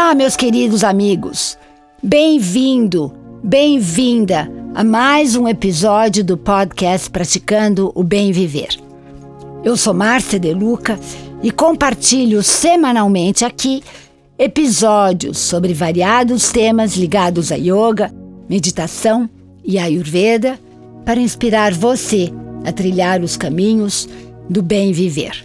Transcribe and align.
Olá, 0.00 0.14
meus 0.14 0.36
queridos 0.36 0.84
amigos. 0.84 1.58
Bem-vindo, 2.00 3.12
bem-vinda 3.42 4.48
a 4.72 4.84
mais 4.84 5.34
um 5.34 5.48
episódio 5.48 6.24
do 6.24 6.38
podcast 6.38 7.10
Praticando 7.10 7.90
o 7.96 8.04
Bem 8.04 8.30
Viver. 8.30 8.78
Eu 9.64 9.76
sou 9.76 9.92
Márcia 9.92 10.38
De 10.38 10.54
Luca 10.54 11.00
e 11.42 11.50
compartilho 11.50 12.44
semanalmente 12.44 13.44
aqui 13.44 13.82
episódios 14.38 15.36
sobre 15.36 15.74
variados 15.74 16.52
temas 16.52 16.94
ligados 16.96 17.50
a 17.50 17.56
yoga, 17.56 18.14
meditação 18.48 19.28
e 19.64 19.80
ayurveda 19.80 20.60
para 21.04 21.18
inspirar 21.18 21.74
você 21.74 22.32
a 22.64 22.70
trilhar 22.70 23.20
os 23.20 23.36
caminhos 23.36 24.08
do 24.48 24.62
bem 24.62 24.92
viver. 24.92 25.44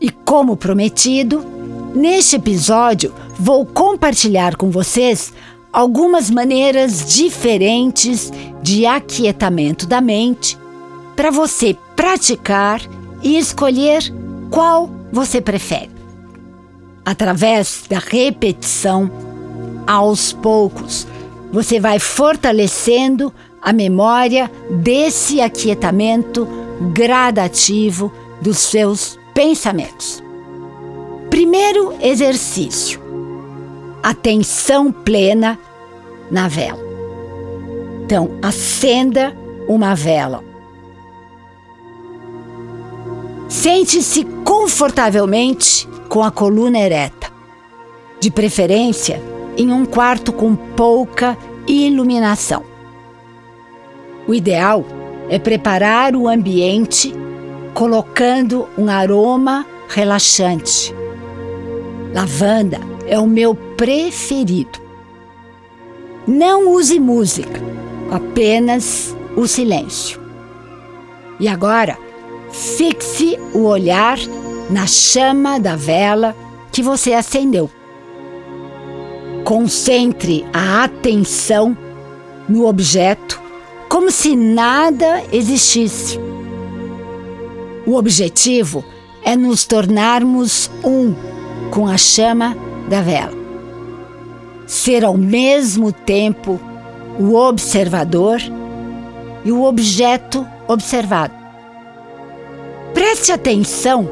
E 0.00 0.10
como 0.10 0.56
prometido, 0.56 1.57
Neste 1.94 2.36
episódio, 2.36 3.14
vou 3.38 3.64
compartilhar 3.64 4.56
com 4.56 4.70
vocês 4.70 5.32
algumas 5.72 6.30
maneiras 6.30 7.14
diferentes 7.14 8.30
de 8.62 8.84
aquietamento 8.84 9.86
da 9.86 10.00
mente 10.00 10.58
para 11.16 11.30
você 11.30 11.76
praticar 11.96 12.80
e 13.22 13.38
escolher 13.38 14.02
qual 14.50 14.90
você 15.10 15.40
prefere. 15.40 15.90
Através 17.04 17.84
da 17.88 17.98
repetição, 17.98 19.10
aos 19.86 20.32
poucos, 20.32 21.06
você 21.50 21.80
vai 21.80 21.98
fortalecendo 21.98 23.32
a 23.62 23.72
memória 23.72 24.50
desse 24.70 25.40
aquietamento 25.40 26.46
gradativo 26.92 28.12
dos 28.42 28.58
seus 28.58 29.18
pensamentos. 29.32 30.22
Primeiro 31.38 31.94
exercício: 32.00 33.00
atenção 34.02 34.90
plena 34.90 35.56
na 36.28 36.48
vela. 36.48 36.80
Então, 38.02 38.30
acenda 38.42 39.32
uma 39.68 39.94
vela. 39.94 40.42
Sente-se 43.48 44.24
confortavelmente 44.44 45.88
com 46.08 46.24
a 46.24 46.32
coluna 46.32 46.80
ereta, 46.80 47.30
de 48.18 48.32
preferência 48.32 49.22
em 49.56 49.70
um 49.70 49.86
quarto 49.86 50.32
com 50.32 50.56
pouca 50.56 51.38
iluminação. 51.68 52.64
O 54.26 54.34
ideal 54.34 54.84
é 55.30 55.38
preparar 55.38 56.16
o 56.16 56.26
ambiente 56.26 57.14
colocando 57.74 58.68
um 58.76 58.88
aroma 58.88 59.64
relaxante 59.88 60.92
Lavanda 62.18 62.80
é 63.06 63.16
o 63.16 63.28
meu 63.28 63.54
preferido. 63.54 64.80
Não 66.26 66.72
use 66.72 66.98
música, 66.98 67.60
apenas 68.10 69.16
o 69.36 69.46
silêncio. 69.46 70.20
E 71.38 71.46
agora, 71.46 71.96
fixe 72.50 73.38
o 73.54 73.60
olhar 73.66 74.18
na 74.68 74.84
chama 74.84 75.60
da 75.60 75.76
vela 75.76 76.34
que 76.72 76.82
você 76.82 77.12
acendeu. 77.12 77.70
Concentre 79.44 80.44
a 80.52 80.82
atenção 80.82 81.78
no 82.48 82.66
objeto 82.66 83.40
como 83.88 84.10
se 84.10 84.34
nada 84.34 85.22
existisse. 85.30 86.18
O 87.86 87.94
objetivo 87.94 88.84
é 89.22 89.36
nos 89.36 89.64
tornarmos 89.64 90.68
um 90.82 91.27
com 91.70 91.86
a 91.86 91.96
chama 91.96 92.56
da 92.88 93.00
vela. 93.00 93.32
Ser 94.66 95.04
ao 95.04 95.16
mesmo 95.16 95.92
tempo 95.92 96.60
o 97.18 97.34
observador 97.34 98.40
e 99.44 99.52
o 99.52 99.64
objeto 99.64 100.46
observado. 100.66 101.34
Preste 102.92 103.32
atenção 103.32 104.08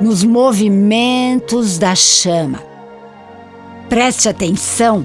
nos 0.00 0.22
movimentos 0.24 1.78
da 1.78 1.94
chama. 1.94 2.60
Preste 3.88 4.28
atenção 4.28 5.04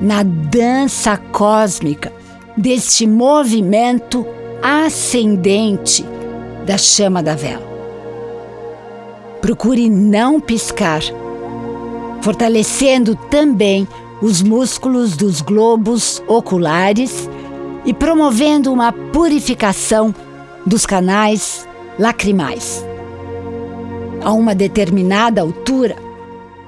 na 0.00 0.22
dança 0.22 1.16
cósmica 1.16 2.12
deste 2.56 3.06
movimento 3.06 4.26
ascendente 4.62 6.04
da 6.66 6.78
chama 6.78 7.22
da 7.22 7.34
vela. 7.34 7.74
Procure 9.40 9.90
não 9.90 10.40
piscar 10.40 11.02
fortalecendo 12.24 13.14
também 13.14 13.86
os 14.22 14.40
músculos 14.40 15.14
dos 15.14 15.42
globos 15.42 16.22
oculares 16.26 17.28
e 17.84 17.92
promovendo 17.92 18.72
uma 18.72 18.90
purificação 18.90 20.14
dos 20.64 20.86
canais 20.86 21.68
lacrimais. 21.98 22.82
A 24.22 24.32
uma 24.32 24.54
determinada 24.54 25.42
altura, 25.42 25.96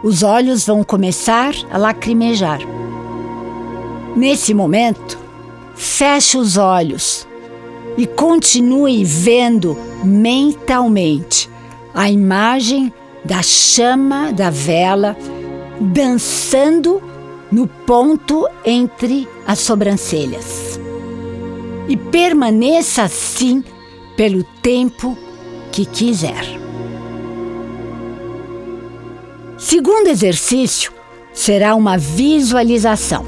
os 0.02 0.22
olhos 0.22 0.66
vão 0.66 0.84
começar 0.84 1.54
a 1.72 1.78
lacrimejar. 1.78 2.60
Nesse 4.14 4.52
momento, 4.52 5.18
feche 5.74 6.36
os 6.36 6.58
olhos 6.58 7.26
e 7.96 8.06
continue 8.06 9.02
vendo 9.04 9.74
mentalmente 10.04 11.48
a 11.94 12.10
imagem 12.10 12.92
da 13.24 13.42
chama 13.42 14.34
da 14.34 14.50
vela 14.50 15.16
dançando 15.80 17.02
no 17.50 17.66
ponto 17.66 18.48
entre 18.64 19.28
as 19.46 19.58
sobrancelhas. 19.58 20.80
E 21.88 21.96
permaneça 21.96 23.02
assim 23.02 23.62
pelo 24.16 24.42
tempo 24.62 25.16
que 25.70 25.84
quiser. 25.84 26.44
Segundo 29.56 30.08
exercício 30.08 30.92
será 31.32 31.74
uma 31.74 31.96
visualização. 31.96 33.24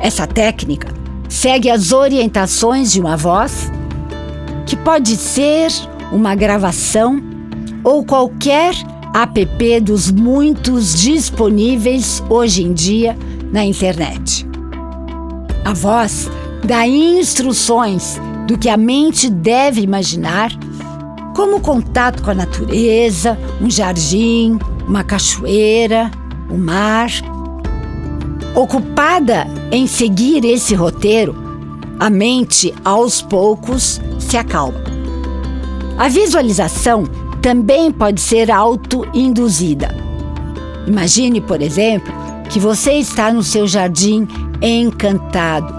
Essa 0.00 0.26
técnica 0.26 0.88
segue 1.28 1.68
as 1.68 1.92
orientações 1.92 2.92
de 2.92 3.00
uma 3.00 3.16
voz, 3.16 3.70
que 4.66 4.76
pode 4.76 5.16
ser 5.16 5.70
uma 6.12 6.34
gravação 6.34 7.22
ou 7.84 8.04
qualquer 8.04 8.74
app 9.14 9.80
dos 9.80 10.10
muitos 10.10 10.94
disponíveis 10.94 12.22
hoje 12.28 12.62
em 12.62 12.72
dia 12.72 13.16
na 13.52 13.64
internet. 13.64 14.46
A 15.64 15.72
voz 15.72 16.30
dá 16.64 16.86
instruções 16.86 18.20
do 18.46 18.56
que 18.56 18.68
a 18.68 18.76
mente 18.76 19.28
deve 19.28 19.80
imaginar, 19.80 20.50
como 21.34 21.60
contato 21.60 22.22
com 22.22 22.30
a 22.30 22.34
natureza, 22.34 23.38
um 23.60 23.70
jardim, 23.70 24.58
uma 24.86 25.02
cachoeira, 25.04 26.10
o 26.48 26.56
mar. 26.56 27.10
Ocupada 28.54 29.46
em 29.70 29.86
seguir 29.86 30.44
esse 30.44 30.74
roteiro, 30.74 31.34
a 31.98 32.10
mente 32.10 32.74
aos 32.84 33.22
poucos 33.22 34.00
se 34.18 34.36
acalma. 34.36 34.80
A 35.98 36.08
visualização 36.08 37.04
também 37.40 37.90
pode 37.90 38.20
ser 38.20 38.50
auto-induzida. 38.50 39.88
Imagine, 40.86 41.40
por 41.40 41.62
exemplo, 41.62 42.12
que 42.48 42.58
você 42.58 42.94
está 42.94 43.32
no 43.32 43.42
seu 43.42 43.66
jardim 43.66 44.26
encantado, 44.60 45.72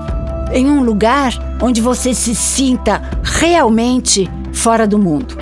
em 0.53 0.69
um 0.69 0.83
lugar 0.83 1.33
onde 1.61 1.81
você 1.81 2.13
se 2.13 2.33
sinta 2.33 3.01
realmente 3.23 4.29
fora 4.53 4.87
do 4.87 4.97
mundo. 4.97 5.37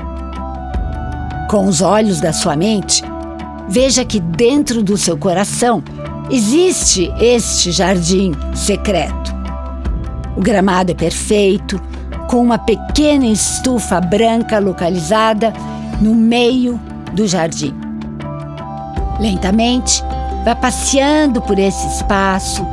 Com 1.50 1.68
os 1.68 1.81
olhos 1.81 2.19
da 2.19 2.34
sua 2.34 2.56
mente, 2.56 3.03
veja 3.67 4.03
que 4.03 4.20
dentro 4.20 4.84
do 4.84 4.97
seu 4.97 5.17
coração 5.17 5.84
existe 6.29 7.11
este 7.20 7.72
jardim 7.72 8.34
secreto. 8.53 9.34
O 10.35 10.41
gramado 10.41 10.91
é 10.91 10.96
perfeito, 10.96 11.82
com 12.29 12.41
uma 12.41 12.59
pequena 12.59 13.26
estufa 13.26 13.99
branca 13.99 14.59
localizada 14.59 15.52
no 16.01 16.16
meio 16.16 16.79
do 17.13 17.28
jardim. 17.28 17.75
Lentamente, 19.19 20.03
vá 20.46 20.55
passeando 20.55 21.41
por 21.41 21.59
esse 21.59 21.85
espaço, 21.87 22.66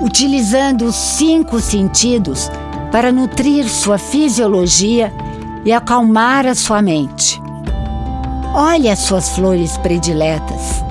utilizando 0.00 0.84
os 0.84 0.94
cinco 0.94 1.60
sentidos 1.60 2.50
para 2.92 3.10
nutrir 3.10 3.68
sua 3.68 3.98
fisiologia 3.98 5.12
e 5.64 5.72
acalmar 5.72 6.46
a 6.46 6.54
sua 6.54 6.80
mente. 6.80 7.40
Olhe 8.54 8.88
as 8.88 9.00
suas 9.00 9.30
flores 9.30 9.76
prediletas. 9.78 10.84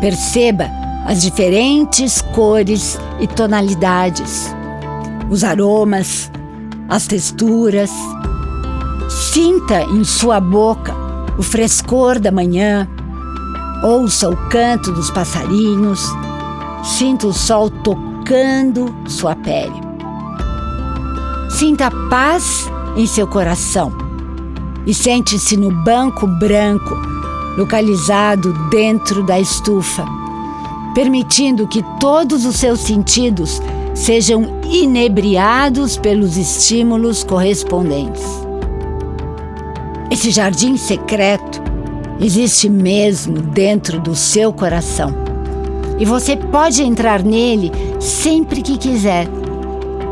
Perceba 0.00 0.70
as 1.04 1.20
diferentes 1.20 2.22
cores 2.34 2.98
e 3.20 3.26
tonalidades, 3.26 4.54
os 5.30 5.44
aromas, 5.44 6.30
as 6.88 7.06
texturas, 7.06 7.90
Sinta 9.16 9.82
em 9.82 10.04
sua 10.04 10.38
boca 10.38 10.94
o 11.38 11.42
frescor 11.42 12.18
da 12.18 12.30
manhã, 12.30 12.86
Ouça 13.82 14.30
o 14.30 14.36
canto 14.48 14.90
dos 14.90 15.10
passarinhos, 15.10 16.00
sinta 16.82 17.26
o 17.26 17.32
sol 17.32 17.68
tocando 17.68 18.94
sua 19.06 19.36
pele. 19.36 19.74
Sinta 21.50 21.90
paz 22.08 22.70
em 22.96 23.06
seu 23.06 23.26
coração 23.26 23.92
e 24.86 24.94
sente-se 24.94 25.58
no 25.58 25.70
banco 25.84 26.26
branco, 26.26 26.96
localizado 27.58 28.54
dentro 28.70 29.22
da 29.22 29.38
estufa, 29.38 30.06
permitindo 30.94 31.68
que 31.68 31.84
todos 32.00 32.46
os 32.46 32.56
seus 32.56 32.80
sentidos 32.80 33.60
sejam 33.94 34.60
inebriados 34.64 35.98
pelos 35.98 36.38
estímulos 36.38 37.22
correspondentes. 37.22 38.45
Esse 40.10 40.30
jardim 40.30 40.76
secreto 40.76 41.62
existe 42.20 42.68
mesmo 42.68 43.40
dentro 43.40 44.00
do 44.00 44.14
seu 44.14 44.52
coração. 44.52 45.12
E 45.98 46.04
você 46.04 46.36
pode 46.36 46.82
entrar 46.82 47.22
nele 47.22 47.72
sempre 48.00 48.62
que 48.62 48.78
quiser, 48.78 49.26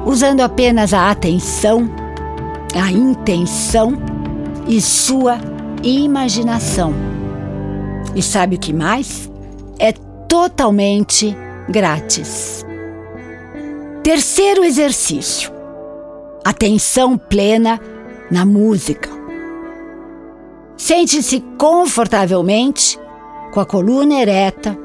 usando 0.04 0.40
apenas 0.40 0.92
a 0.92 1.10
atenção, 1.10 1.88
a 2.74 2.90
intenção 2.90 3.92
e 4.66 4.80
sua 4.80 5.38
imaginação. 5.82 6.92
E 8.14 8.22
sabe 8.22 8.56
o 8.56 8.58
que 8.58 8.72
mais? 8.72 9.30
É 9.78 9.92
totalmente 10.28 11.36
grátis. 11.68 12.64
Terceiro 14.02 14.64
exercício: 14.64 15.52
atenção 16.44 17.18
plena 17.18 17.80
na 18.30 18.44
música. 18.44 19.13
Sente-se 20.86 21.42
confortavelmente, 21.56 22.98
com 23.54 23.58
a 23.58 23.64
coluna 23.64 24.20
ereta. 24.20 24.78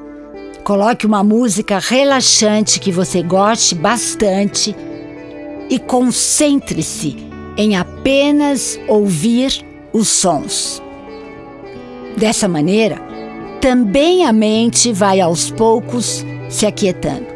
Coloque 0.64 1.06
uma 1.06 1.26
música 1.26 1.78
relaxante 1.78 2.80
que 2.80 2.90
você 2.90 3.22
goste 3.22 3.76
bastante 3.76 4.74
e 5.70 5.78
concentre-se 5.78 7.18
em 7.58 7.76
apenas 7.76 8.80
ouvir 8.88 9.52
os 9.92 10.08
sons. 10.08 10.82
Dessa 12.16 12.48
maneira, 12.48 13.02
também 13.60 14.26
a 14.26 14.32
mente 14.32 14.94
vai 14.94 15.20
aos 15.20 15.52
poucos 15.52 16.26
se 16.50 16.66
aquietando. 16.66 17.28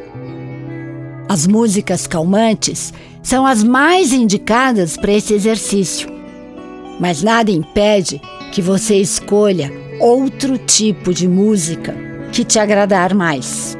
As 1.27 1.45
músicas 1.45 2.07
calmantes 2.07 2.93
são 3.21 3.45
as 3.45 3.61
mais 3.61 4.13
indicadas 4.13 4.95
para 4.95 5.11
esse 5.11 5.33
exercício, 5.33 6.07
mas 6.97 7.21
nada 7.21 7.51
impede 7.51 8.21
que 8.53 8.61
você 8.61 8.97
escolha 8.97 9.73
outro 9.99 10.59
tipo 10.59 11.11
de 11.11 11.27
música 11.27 11.95
que 12.31 12.43
te 12.43 12.59
agradar 12.59 13.15
mais. 13.15 13.75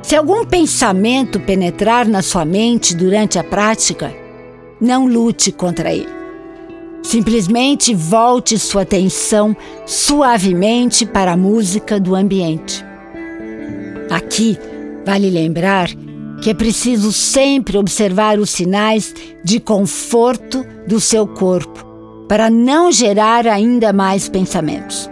Se 0.00 0.14
algum 0.14 0.46
pensamento 0.46 1.40
penetrar 1.40 2.06
na 2.06 2.22
sua 2.22 2.44
mente 2.44 2.94
durante 2.94 3.36
a 3.36 3.42
prática, 3.42 4.14
não 4.80 5.08
lute 5.08 5.50
contra 5.50 5.92
ele. 5.92 6.06
Simplesmente 7.02 7.92
volte 7.92 8.56
sua 8.60 8.82
atenção 8.82 9.56
suavemente 9.84 11.04
para 11.04 11.32
a 11.32 11.36
música 11.36 11.98
do 11.98 12.14
ambiente. 12.14 12.84
Aqui, 14.08 14.56
Vale 15.04 15.30
lembrar 15.30 15.88
que 16.42 16.50
é 16.50 16.54
preciso 16.54 17.12
sempre 17.12 17.78
observar 17.78 18.40
os 18.40 18.50
sinais 18.50 19.14
de 19.44 19.60
conforto 19.60 20.66
do 20.84 21.00
seu 21.00 21.28
corpo 21.28 21.85
para 22.28 22.50
não 22.50 22.90
gerar 22.90 23.46
ainda 23.46 23.92
mais 23.92 24.28
pensamentos. 24.28 25.10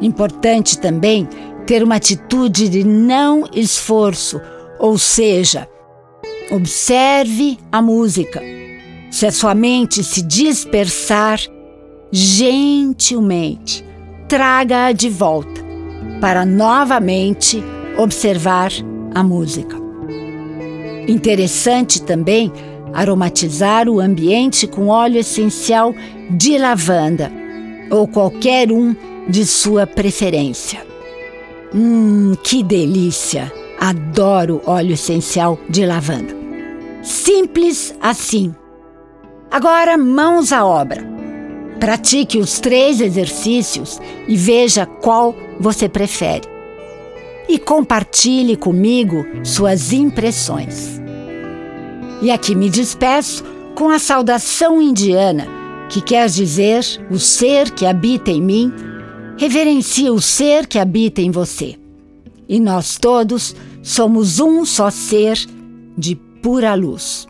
Importante 0.00 0.78
também 0.78 1.28
ter 1.66 1.82
uma 1.82 1.96
atitude 1.96 2.68
de 2.68 2.84
não 2.84 3.44
esforço, 3.54 4.40
ou 4.78 4.98
seja, 4.98 5.68
observe 6.50 7.58
a 7.70 7.80
música. 7.80 8.42
Se 9.10 9.26
a 9.26 9.32
sua 9.32 9.54
mente 9.54 10.02
se 10.02 10.22
dispersar, 10.22 11.38
gentilmente 12.10 13.84
traga-a 14.28 14.92
de 14.92 15.08
volta 15.08 15.62
para 16.20 16.44
novamente 16.44 17.62
observar 17.96 18.70
a 19.14 19.22
música. 19.22 19.76
Interessante 21.06 22.02
também 22.02 22.50
aromatizar 22.92 23.88
o 23.88 24.00
ambiente 24.00 24.66
com 24.66 24.88
óleo 24.88 25.18
essencial 25.18 25.94
de 26.30 26.58
lavanda 26.58 27.30
ou 27.90 28.06
qualquer 28.06 28.70
um 28.72 28.94
de 29.28 29.46
sua 29.46 29.86
preferência. 29.86 30.84
Hum, 31.74 32.34
que 32.42 32.62
delícia! 32.62 33.52
Adoro 33.78 34.62
óleo 34.64 34.92
essencial 34.92 35.58
de 35.68 35.84
lavanda. 35.84 36.32
Simples 37.02 37.92
assim. 38.00 38.54
Agora, 39.50 39.98
mãos 39.98 40.52
à 40.52 40.64
obra. 40.64 41.04
Pratique 41.80 42.38
os 42.38 42.60
três 42.60 43.00
exercícios 43.00 44.00
e 44.28 44.36
veja 44.36 44.86
qual 44.86 45.34
você 45.58 45.88
prefere 45.88 46.52
e 47.48 47.58
compartilhe 47.58 48.56
comigo 48.56 49.26
suas 49.42 49.92
impressões. 49.92 51.01
E 52.22 52.30
aqui 52.30 52.54
me 52.54 52.70
despeço 52.70 53.42
com 53.74 53.90
a 53.90 53.98
saudação 53.98 54.80
indiana, 54.80 55.46
que 55.88 56.00
quer 56.00 56.28
dizer 56.28 56.84
o 57.10 57.18
ser 57.18 57.72
que 57.72 57.84
habita 57.84 58.30
em 58.30 58.40
mim, 58.40 58.72
reverencia 59.36 60.12
o 60.12 60.20
ser 60.20 60.68
que 60.68 60.78
habita 60.78 61.20
em 61.20 61.32
você. 61.32 61.76
E 62.48 62.60
nós 62.60 62.96
todos 62.96 63.56
somos 63.82 64.38
um 64.38 64.64
só 64.64 64.88
ser 64.88 65.36
de 65.98 66.14
pura 66.14 66.74
luz. 66.74 67.26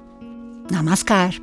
Namaskar. 0.71 1.35